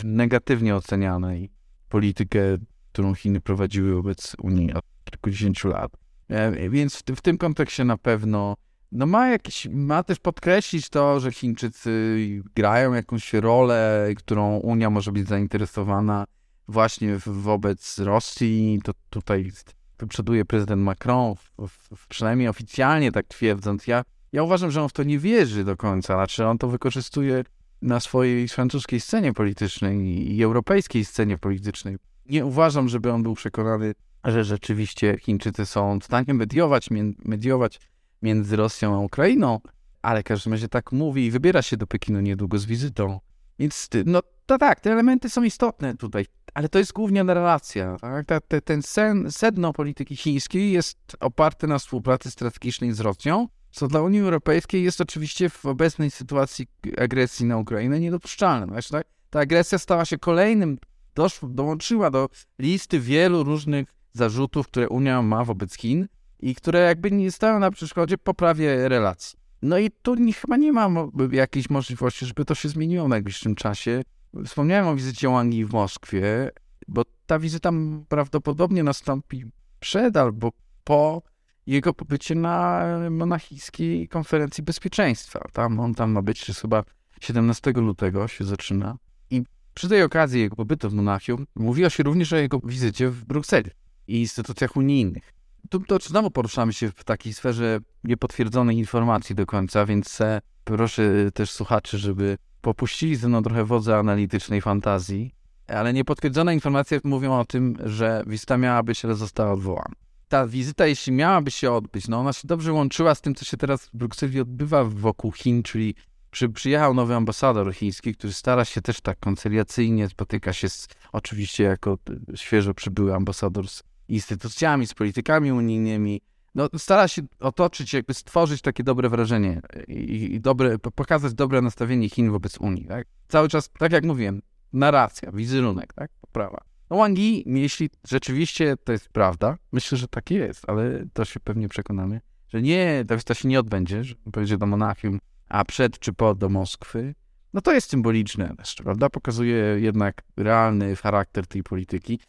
negatywnie 0.03 0.75
oceniane 0.75 1.39
i 1.39 1.49
politykę 1.89 2.57
którą 2.91 3.15
Chiny 3.15 3.41
prowadziły 3.41 3.95
wobec 3.95 4.35
Unii 4.41 4.73
od 4.73 4.85
kilkudziesięciu 5.03 5.67
lat. 5.67 5.91
E, 6.27 6.69
więc 6.69 6.95
w, 6.95 7.03
w 7.15 7.21
tym 7.21 7.37
kontekście 7.37 7.85
na 7.85 7.97
pewno 7.97 8.55
no 8.91 9.05
ma 9.05 9.27
jakiś, 9.27 9.67
ma 9.71 10.03
też 10.03 10.19
podkreślić 10.19 10.89
to, 10.89 11.19
że 11.19 11.31
Chińczycy 11.31 12.17
grają 12.55 12.93
jakąś 12.93 13.33
rolę, 13.33 14.09
którą 14.17 14.57
Unia 14.57 14.89
może 14.89 15.11
być 15.11 15.27
zainteresowana 15.27 16.25
właśnie 16.67 17.17
wobec 17.25 17.99
Rosji. 17.99 18.79
To 18.83 18.91
tutaj 19.09 19.51
wyprzeduje 19.99 20.45
prezydent 20.45 20.81
Macron, 20.81 21.35
w, 21.35 21.67
w, 21.95 22.07
przynajmniej 22.07 22.47
oficjalnie 22.47 23.11
tak 23.11 23.27
twierdząc. 23.27 23.87
Ja, 23.87 24.03
ja 24.31 24.43
uważam, 24.43 24.71
że 24.71 24.81
on 24.81 24.89
w 24.89 24.93
to 24.93 25.03
nie 25.03 25.19
wierzy 25.19 25.63
do 25.63 25.77
końca, 25.77 26.13
znaczy 26.13 26.45
on 26.45 26.57
to 26.57 26.67
wykorzystuje 26.67 27.43
na 27.81 27.99
swojej 27.99 28.47
francuskiej 28.47 28.99
scenie 28.99 29.33
politycznej 29.33 29.97
i 30.35 30.43
europejskiej 30.43 31.05
scenie 31.05 31.37
politycznej. 31.37 31.97
Nie 32.25 32.45
uważam, 32.45 32.89
żeby 32.89 33.11
on 33.11 33.23
był 33.23 33.33
przekonany, 33.33 33.93
że 34.23 34.43
rzeczywiście 34.43 35.17
Chińczycy 35.19 35.65
są 35.65 35.99
w 35.99 36.03
stanie 36.03 36.33
mediować, 36.33 36.89
mediować 37.25 37.79
między 38.21 38.55
Rosją 38.55 38.95
a 38.95 38.99
Ukrainą, 38.99 39.59
ale 40.01 40.21
w 40.21 40.23
każdym 40.23 40.53
razie 40.53 40.67
tak 40.67 40.91
mówi 40.91 41.25
i 41.25 41.31
wybiera 41.31 41.61
się 41.61 41.77
do 41.77 41.87
Pekinu 41.87 42.21
niedługo 42.21 42.57
z 42.57 42.65
wizytą. 42.65 43.19
Więc 43.59 43.89
no 44.05 44.21
to 44.45 44.57
tak, 44.57 44.79
te 44.79 44.91
elementy 44.91 45.29
są 45.29 45.43
istotne 45.43 45.97
tutaj, 45.97 46.25
ale 46.53 46.69
to 46.69 46.79
jest 46.79 46.93
głównie 46.93 47.23
relacja. 47.23 47.97
Tak? 48.01 48.25
Ta, 48.25 48.39
te, 48.39 48.61
ten 48.61 48.81
sen, 48.81 49.31
sedno 49.31 49.73
polityki 49.73 50.15
chińskiej 50.15 50.71
jest 50.71 50.97
oparte 51.19 51.67
na 51.67 51.79
współpracy 51.79 52.31
strategicznej 52.31 52.93
z 52.93 52.99
Rosją, 52.99 53.47
co 53.71 53.87
dla 53.87 54.01
Unii 54.01 54.19
Europejskiej 54.19 54.83
jest 54.83 55.01
oczywiście 55.01 55.49
w 55.49 55.65
obecnej 55.65 56.11
sytuacji 56.11 56.67
agresji 56.97 57.45
na 57.45 57.57
Ukrainę 57.57 57.99
niedopuszczalne. 57.99 58.67
Znaczy, 58.67 58.89
tak? 58.89 59.07
Ta 59.29 59.39
agresja 59.39 59.77
stała 59.77 60.05
się 60.05 60.17
kolejnym, 60.17 60.77
doszło, 61.15 61.49
dołączyła 61.49 62.11
do 62.11 62.29
listy 62.59 62.99
wielu 62.99 63.43
różnych 63.43 63.87
zarzutów, 64.13 64.67
które 64.67 64.89
Unia 64.89 65.21
ma 65.21 65.45
wobec 65.45 65.77
Chin 65.77 66.07
i 66.41 66.55
które 66.55 66.79
jakby 66.79 67.11
nie 67.11 67.31
stają 67.31 67.59
na 67.59 67.71
przeszkodzie 67.71 68.17
poprawie 68.17 68.89
relacji. 68.89 69.39
No 69.61 69.77
i 69.77 69.91
tu 70.01 70.15
nie, 70.15 70.33
chyba 70.33 70.57
nie 70.57 70.71
ma 70.71 70.89
jakiejś 71.31 71.69
możliwości, 71.69 72.25
żeby 72.25 72.45
to 72.45 72.55
się 72.55 72.69
zmieniło 72.69 73.05
w 73.05 73.09
najbliższym 73.09 73.55
czasie. 73.55 74.01
Wspomniałem 74.45 74.87
o 74.87 74.95
wizycie 74.95 75.29
Wang 75.29 75.53
Yi 75.53 75.65
w 75.65 75.73
Moskwie, 75.73 76.51
bo 76.87 77.03
ta 77.25 77.39
wizyta 77.39 77.71
prawdopodobnie 78.09 78.83
nastąpi 78.83 79.45
przed 79.79 80.17
albo 80.17 80.51
po 80.83 81.21
jego 81.67 81.93
pobycie 81.93 82.35
na 82.35 82.85
monachijskiej 83.09 84.07
konferencji 84.07 84.63
bezpieczeństwa. 84.63 85.47
Tam 85.53 85.79
on 85.79 85.95
tam 85.95 86.11
ma 86.11 86.21
być, 86.21 86.39
czy 86.39 86.53
chyba 86.53 86.83
17 87.21 87.71
lutego 87.71 88.27
się 88.27 88.45
zaczyna. 88.45 88.97
I 89.29 89.43
przy 89.73 89.89
tej 89.89 90.03
okazji 90.03 90.41
jego 90.41 90.55
pobytu 90.55 90.89
w 90.89 90.93
Monachium 90.93 91.45
mówiło 91.55 91.89
się 91.89 92.03
również 92.03 92.33
o 92.33 92.37
jego 92.37 92.59
wizycie 92.59 93.09
w 93.09 93.25
Brukseli 93.25 93.71
i 94.07 94.19
instytucjach 94.19 94.75
unijnych. 94.75 95.40
Tu 95.69 95.79
to 95.79 95.97
znowu 95.99 96.31
poruszamy 96.31 96.73
się 96.73 96.91
w 96.91 97.03
takiej 97.03 97.33
sferze 97.33 97.79
niepotwierdzonej 98.03 98.77
informacji 98.77 99.35
do 99.35 99.45
końca, 99.45 99.85
więc 99.85 100.21
e, 100.21 100.41
proszę 100.63 101.31
też 101.33 101.51
słuchaczy, 101.51 101.97
żeby 101.97 102.37
popuścili 102.61 103.15
ze 103.15 103.27
mną 103.27 103.43
trochę 103.43 103.65
wodze 103.65 103.97
analitycznej 103.97 104.61
fantazji, 104.61 105.35
ale 105.67 105.93
niepotwierdzone 105.93 106.53
informacje 106.53 106.99
mówią 107.03 107.39
o 107.39 107.45
tym, 107.45 107.77
że 107.85 108.23
wizyta 108.27 108.57
miała 108.57 108.83
być, 108.83 109.05
ale 109.05 109.15
została 109.15 109.53
odwołana. 109.53 109.95
Ta 110.27 110.47
wizyta, 110.47 110.87
jeśli 110.87 111.13
miałaby 111.13 111.51
się 111.51 111.71
odbyć, 111.71 112.07
no 112.07 112.19
ona 112.19 112.33
się 112.33 112.47
dobrze 112.47 112.73
łączyła 112.73 113.15
z 113.15 113.21
tym, 113.21 113.35
co 113.35 113.45
się 113.45 113.57
teraz 113.57 113.85
w 113.85 113.97
Brukseli 113.97 114.39
odbywa 114.39 114.83
wokół 114.83 115.31
Chin, 115.31 115.63
czyli 115.63 115.95
przy, 116.31 116.49
przyjechał 116.49 116.93
nowy 116.93 117.15
ambasador 117.15 117.73
chiński, 117.73 118.15
który 118.15 118.33
stara 118.33 118.65
się 118.65 118.81
też 118.81 119.01
tak 119.01 119.19
koncyliacyjnie, 119.19 120.09
spotyka 120.09 120.53
się 120.53 120.69
z, 120.69 120.87
oczywiście 121.11 121.63
jako 121.63 121.97
świeżo 122.35 122.73
przybyły 122.73 123.15
ambasador 123.15 123.67
z 123.67 123.83
instytucjami, 124.11 124.87
z 124.87 124.93
politykami 124.93 125.51
unijnymi. 125.51 126.21
No, 126.55 126.69
stara 126.77 127.07
się 127.07 127.21
otoczyć, 127.39 127.93
jakby 127.93 128.13
stworzyć 128.13 128.61
takie 128.61 128.83
dobre 128.83 129.09
wrażenie 129.09 129.61
i, 129.87 130.33
i 130.33 130.41
dobre, 130.41 130.79
pokazać 130.79 131.33
dobre 131.33 131.61
nastawienie 131.61 132.09
Chin 132.09 132.31
wobec 132.31 132.57
Unii. 132.57 132.85
Tak? 132.85 133.07
Cały 133.27 133.49
czas, 133.49 133.69
tak 133.79 133.91
jak 133.91 134.05
mówiłem, 134.05 134.41
narracja, 134.73 135.31
wizerunek, 135.31 135.93
tak? 135.93 136.11
poprawa. 136.21 136.61
No 136.89 136.97
Wang 136.97 137.17
Yi, 137.17 137.43
jeśli 137.45 137.89
rzeczywiście 138.07 138.77
to 138.83 138.91
jest 138.91 139.09
prawda, 139.09 139.57
myślę, 139.71 139.97
że 139.97 140.07
tak 140.07 140.31
jest, 140.31 140.69
ale 140.69 141.05
to 141.13 141.25
się 141.25 141.39
pewnie 141.39 141.69
przekonamy, 141.69 142.21
że 142.49 142.61
nie, 142.61 143.05
ta 143.07 143.15
wizyta 143.15 143.33
się 143.33 143.47
nie 143.47 143.59
odbędzie, 143.59 144.03
że 144.03 144.15
pojedzie 144.31 144.57
do 144.57 144.65
Monachium, 144.65 145.19
a 145.49 145.65
przed 145.65 145.99
czy 145.99 146.13
po 146.13 146.35
do 146.35 146.49
Moskwy, 146.49 147.15
no 147.53 147.61
to 147.61 147.73
jest 147.73 147.89
symboliczne 147.89 148.55
też, 148.57 148.75
prawda? 148.75 149.09
Pokazuje 149.09 149.55
jednak 149.79 150.23
realny 150.37 150.95
charakter 150.95 151.47
tej 151.47 151.63
polityki. 151.63 152.19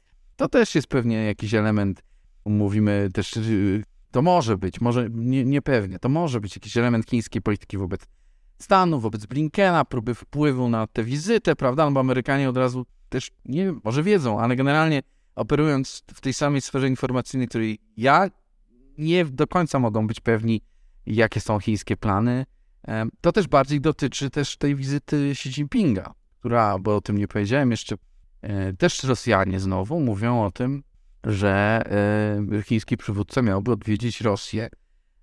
To 0.43 0.49
też 0.49 0.75
jest 0.75 0.87
pewnie 0.87 1.25
jakiś 1.25 1.55
element, 1.55 2.03
mówimy 2.45 3.09
też, 3.15 3.37
y, 3.37 3.85
to 4.11 4.23
może 4.23 4.59
być, 4.59 4.81
może 4.81 5.09
nie, 5.11 5.45
niepewnie, 5.45 5.99
to 5.99 6.09
może 6.09 6.41
być 6.41 6.57
jakiś 6.57 6.77
element 6.77 7.11
chińskiej 7.11 7.43
polityki 7.43 7.79
wobec 7.79 8.01
Stanu, 8.59 9.01
wobec 9.01 9.27
Blinkena, 9.27 9.85
próby 9.85 10.15
wpływu 10.15 10.69
na 10.69 10.87
tę 10.87 11.05
wizytę, 11.05 11.57
prawda? 11.57 11.85
No 11.85 11.93
bo 11.93 12.01
Amerykanie 12.01 12.49
od 12.49 12.57
razu 12.57 12.87
też, 13.09 13.31
nie 13.45 13.65
wiem, 13.65 13.81
może 13.85 14.03
wiedzą, 14.03 14.41
ale 14.41 14.57
generalnie 14.57 15.03
operując 15.35 16.03
w 16.15 16.21
tej 16.21 16.33
samej 16.33 16.61
sferze 16.61 16.89
informacyjnej, 16.89 17.49
której 17.49 17.79
ja 17.97 18.31
nie 18.99 19.25
do 19.25 19.47
końca 19.47 19.79
mogą 19.79 20.07
być 20.07 20.21
pewni, 20.21 20.61
jakie 21.07 21.41
są 21.41 21.59
chińskie 21.59 21.97
plany, 21.97 22.47
to 23.21 23.33
też 23.33 23.49
bardziej 23.49 23.81
dotyczy 23.81 24.31
też 24.31 24.57
tej 24.57 24.77
wizyty 24.77 25.31
Xi 25.31 25.49
Jinpinga, 25.49 26.15
która, 26.39 26.79
bo 26.79 26.97
o 26.97 27.01
tym 27.01 27.19
nie 27.19 27.29
powiedziałem 27.29 27.71
jeszcze, 27.71 27.97
też 28.79 29.05
Rosjanie 29.05 29.61
znowu 29.61 30.01
mówią 30.01 30.45
o 30.45 30.51
tym, 30.51 30.83
że 31.25 31.83
e, 32.59 32.63
chiński 32.63 32.97
przywódca 32.97 33.43
miałby 33.43 33.73
odwiedzić 33.73 34.21
Rosję. 34.21 34.69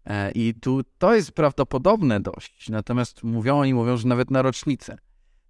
E, 0.06 0.32
I 0.32 0.54
tu 0.54 0.82
to 0.98 1.16
jest 1.16 1.32
prawdopodobne 1.32 2.20
dość. 2.20 2.70
Natomiast 2.70 3.24
mówią 3.24 3.60
oni, 3.60 3.74
mówią, 3.74 3.98
że 3.98 4.08
nawet 4.08 4.32
na 4.32 4.42
rocznicę, 4.42 4.98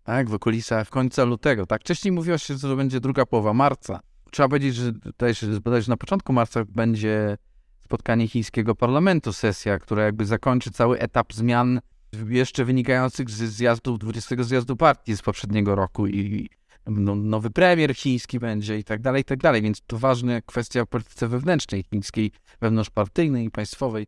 tak, 0.03 0.29
w 0.29 0.33
okolicach 0.33 0.87
w 0.87 0.89
końca 0.89 1.23
lutego. 1.23 1.65
Tak, 1.65 1.81
wcześniej 1.81 2.11
mówiło 2.11 2.37
się, 2.37 2.53
że 2.53 2.59
to 2.59 2.75
będzie 2.75 2.99
druga 2.99 3.25
połowa 3.25 3.53
marca. 3.53 3.99
Trzeba 4.31 4.49
powiedzieć, 4.49 4.75
że 4.75 4.93
też 5.17 5.87
na 5.87 5.97
początku 5.97 6.33
marca 6.33 6.65
będzie 6.65 7.37
spotkanie 7.79 8.27
chińskiego 8.27 8.75
parlamentu, 8.75 9.33
sesja, 9.33 9.79
która 9.79 10.03
jakby 10.03 10.25
zakończy 10.25 10.71
cały 10.71 10.99
etap 10.99 11.33
zmian 11.33 11.79
jeszcze 12.27 12.65
wynikających 12.65 13.29
z 13.29 13.33
zjazdów, 13.33 13.99
20 13.99 14.43
zjazdu 14.43 14.75
partii 14.75 15.17
z 15.17 15.21
poprzedniego 15.21 15.75
roku 15.75 16.07
i 16.07 16.49
nowy 16.85 17.49
premier 17.49 17.95
chiński 17.95 18.39
będzie 18.39 18.77
i 18.77 18.83
tak 18.83 19.01
dalej, 19.01 19.21
i 19.21 19.25
tak 19.25 19.39
dalej. 19.39 19.61
Więc 19.61 19.81
to 19.87 19.97
ważna 19.97 20.41
kwestia 20.41 20.85
polityce 20.85 21.27
wewnętrznej 21.27 21.83
chińskiej, 21.83 22.31
wewnątrzpartyjnej 22.61 23.45
i 23.45 23.51
państwowej. 23.51 24.07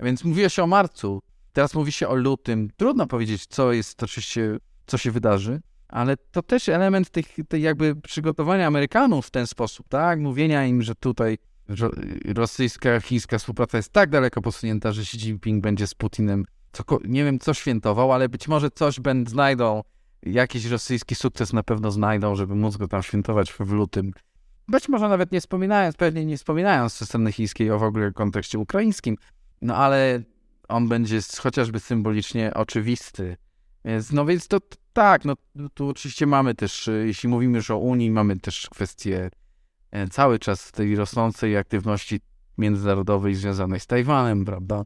Więc 0.00 0.24
mówiło 0.24 0.48
się 0.48 0.62
o 0.62 0.66
marcu, 0.66 1.22
teraz 1.52 1.74
mówi 1.74 1.92
się 1.92 2.08
o 2.08 2.14
lutym. 2.14 2.70
Trudno 2.76 3.06
powiedzieć, 3.06 3.46
co 3.46 3.72
jest 3.72 4.02
oczywiście, 4.02 4.58
co 4.86 4.98
się 4.98 5.10
wydarzy, 5.10 5.60
ale 5.88 6.16
to 6.16 6.42
też 6.42 6.68
element 6.68 7.10
tych, 7.10 7.26
tej 7.48 7.62
jakby 7.62 7.96
przygotowania 7.96 8.66
Amerykanów 8.66 9.26
w 9.26 9.30
ten 9.30 9.46
sposób, 9.46 9.88
tak? 9.88 10.20
Mówienia 10.20 10.66
im, 10.66 10.82
że 10.82 10.94
tutaj 10.94 11.38
rosyjska, 12.34 13.00
chińska 13.00 13.38
współpraca 13.38 13.76
jest 13.76 13.92
tak 13.92 14.10
daleko 14.10 14.42
posunięta, 14.42 14.92
że 14.92 15.02
Xi 15.02 15.16
Jinping 15.16 15.62
będzie 15.62 15.86
z 15.86 15.94
Putinem, 15.94 16.44
co, 16.72 16.84
nie 17.04 17.24
wiem 17.24 17.38
co 17.38 17.54
świętował, 17.54 18.12
ale 18.12 18.28
być 18.28 18.48
może 18.48 18.70
coś 18.70 19.00
będą, 19.00 19.30
znajdą 19.30 19.82
jakiś 20.22 20.64
rosyjski 20.64 21.14
sukces 21.14 21.52
na 21.52 21.62
pewno 21.62 21.90
znajdą, 21.90 22.34
żeby 22.34 22.54
móc 22.54 22.76
go 22.76 22.88
tam 22.88 23.02
świętować 23.02 23.52
w 23.52 23.70
lutym. 23.72 24.12
Być 24.68 24.88
może 24.88 25.08
nawet 25.08 25.32
nie 25.32 25.40
wspominając, 25.40 25.96
pewnie 25.96 26.26
nie 26.26 26.36
wspominając 26.36 26.98
ze 26.98 27.06
strony 27.06 27.32
chińskiej 27.32 27.70
o 27.70 27.78
w 27.78 27.82
ogóle 27.82 28.12
kontekście 28.12 28.58
ukraińskim, 28.58 29.16
no 29.62 29.76
ale 29.76 30.22
on 30.68 30.88
będzie 30.88 31.20
chociażby 31.38 31.80
symbolicznie 31.80 32.54
oczywisty. 32.54 33.36
Więc, 33.84 34.12
no 34.12 34.26
więc 34.26 34.48
to 34.48 34.58
tak, 34.92 35.24
no 35.24 35.34
tu 35.74 35.88
oczywiście 35.88 36.26
mamy 36.26 36.54
też, 36.54 36.90
jeśli 37.04 37.28
mówimy 37.28 37.56
już 37.56 37.70
o 37.70 37.78
Unii, 37.78 38.10
mamy 38.10 38.40
też 38.40 38.68
kwestię 38.70 39.30
e, 39.90 40.08
cały 40.08 40.38
czas 40.38 40.72
tej 40.72 40.96
rosnącej 40.96 41.56
aktywności 41.56 42.20
międzynarodowej 42.58 43.34
związanej 43.34 43.80
z 43.80 43.86
Tajwanem, 43.86 44.44
prawda? 44.44 44.82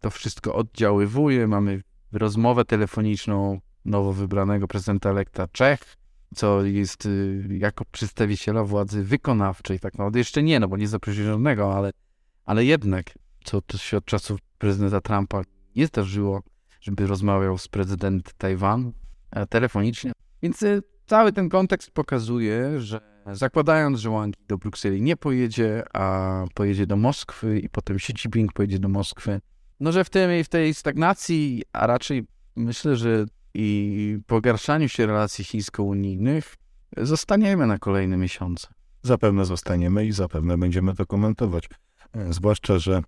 To 0.00 0.10
wszystko 0.10 0.54
oddziaływuje, 0.54 1.46
mamy 1.46 1.82
rozmowę 2.12 2.64
telefoniczną 2.64 3.60
nowo 3.84 4.12
wybranego 4.12 4.68
prezydenta 4.68 5.10
elekta 5.10 5.48
Czech, 5.48 5.96
co 6.34 6.64
jest 6.64 7.06
y, 7.06 7.44
jako 7.50 7.84
przedstawiciela 7.92 8.64
władzy 8.64 9.04
wykonawczej, 9.04 9.80
tak 9.80 9.92
naprawdę 9.92 10.18
jeszcze 10.18 10.42
nie, 10.42 10.60
no 10.60 10.68
bo 10.68 10.76
nie 10.76 10.88
zaprosił 10.88 11.24
żadnego, 11.24 11.76
ale, 11.76 11.90
ale 12.44 12.64
jednak, 12.64 13.04
co 13.44 13.60
to 13.60 13.78
się 13.78 13.96
od 13.96 14.04
czasów 14.04 14.40
prezydenta 14.58 15.00
Trumpa 15.00 15.42
nie 15.76 15.86
zdarzyło, 15.86 16.42
żeby 16.80 17.06
rozmawiał 17.06 17.58
z 17.58 17.68
prezydent 17.68 18.32
Tajwanu 18.32 18.92
e, 19.30 19.46
telefonicznie. 19.46 20.12
Więc 20.42 20.62
y, 20.62 20.82
cały 21.06 21.32
ten 21.32 21.48
kontekst 21.48 21.90
pokazuje, 21.90 22.80
że 22.80 23.00
zakładając, 23.32 23.98
że 23.98 24.10
Wang 24.10 24.34
do 24.48 24.58
Brukseli 24.58 25.02
nie 25.02 25.16
pojedzie, 25.16 25.82
a 25.92 26.44
pojedzie 26.54 26.86
do 26.86 26.96
Moskwy 26.96 27.60
i 27.60 27.68
potem 27.68 27.96
Xi 27.96 28.12
Jinping 28.12 28.52
pojedzie 28.52 28.78
do 28.78 28.88
Moskwy, 28.88 29.40
no 29.80 29.92
że 29.92 30.04
w 30.04 30.10
tej, 30.10 30.44
w 30.44 30.48
tej 30.48 30.74
stagnacji, 30.74 31.62
a 31.72 31.86
raczej 31.86 32.26
myślę, 32.56 32.96
że 32.96 33.26
i 33.54 34.18
pogarszaniu 34.26 34.88
się 34.88 35.06
relacji 35.06 35.44
chińsko-unijnych 35.44 36.54
zostaniemy 36.96 37.66
na 37.66 37.78
kolejne 37.78 38.16
miesiące. 38.16 38.68
zapewne 39.02 39.44
zostaniemy 39.44 40.06
i 40.06 40.12
zapewne 40.12 40.58
będziemy 40.58 40.94
to 40.94 41.06
komentować. 41.06 41.68
Zwłaszcza, 42.30 42.78
że 42.78 43.02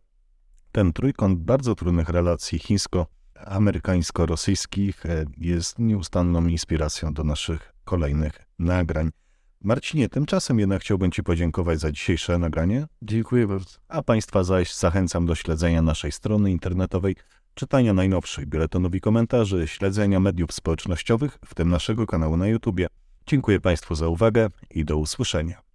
ten 0.72 0.92
trójkąt 0.92 1.38
bardzo 1.38 1.74
trudnych 1.74 2.08
relacji 2.08 2.58
chińsko-amerykańsko-rosyjskich 2.58 5.06
e, 5.06 5.24
jest 5.38 5.78
nieustanną 5.78 6.46
inspiracją 6.46 7.14
do 7.14 7.24
naszych 7.24 7.72
kolejnych 7.84 8.46
nagrań. 8.58 9.10
Marcinie, 9.60 10.08
tymczasem 10.08 10.58
jednak 10.58 10.82
chciałbym 10.82 11.10
Ci 11.10 11.22
podziękować 11.22 11.80
za 11.80 11.92
dzisiejsze 11.92 12.38
nagranie. 12.38 12.86
Dziękuję 13.02 13.46
bardzo. 13.46 13.78
A 13.88 14.02
Państwa 14.02 14.44
zaś 14.44 14.74
zachęcam 14.74 15.26
do 15.26 15.34
śledzenia 15.34 15.82
naszej 15.82 16.12
strony 16.12 16.50
internetowej, 16.50 17.16
czytania 17.56 17.94
najnowszych 17.94 18.46
biuletonów 18.46 18.94
i 18.94 19.00
komentarzy, 19.00 19.68
śledzenia 19.68 20.20
mediów 20.20 20.52
społecznościowych, 20.52 21.38
w 21.44 21.54
tym 21.54 21.68
naszego 21.68 22.06
kanału 22.06 22.36
na 22.36 22.48
YouTube. 22.48 22.80
Dziękuję 23.26 23.60
Państwu 23.60 23.94
za 23.94 24.08
uwagę 24.08 24.50
i 24.70 24.84
do 24.84 24.96
usłyszenia. 24.96 25.65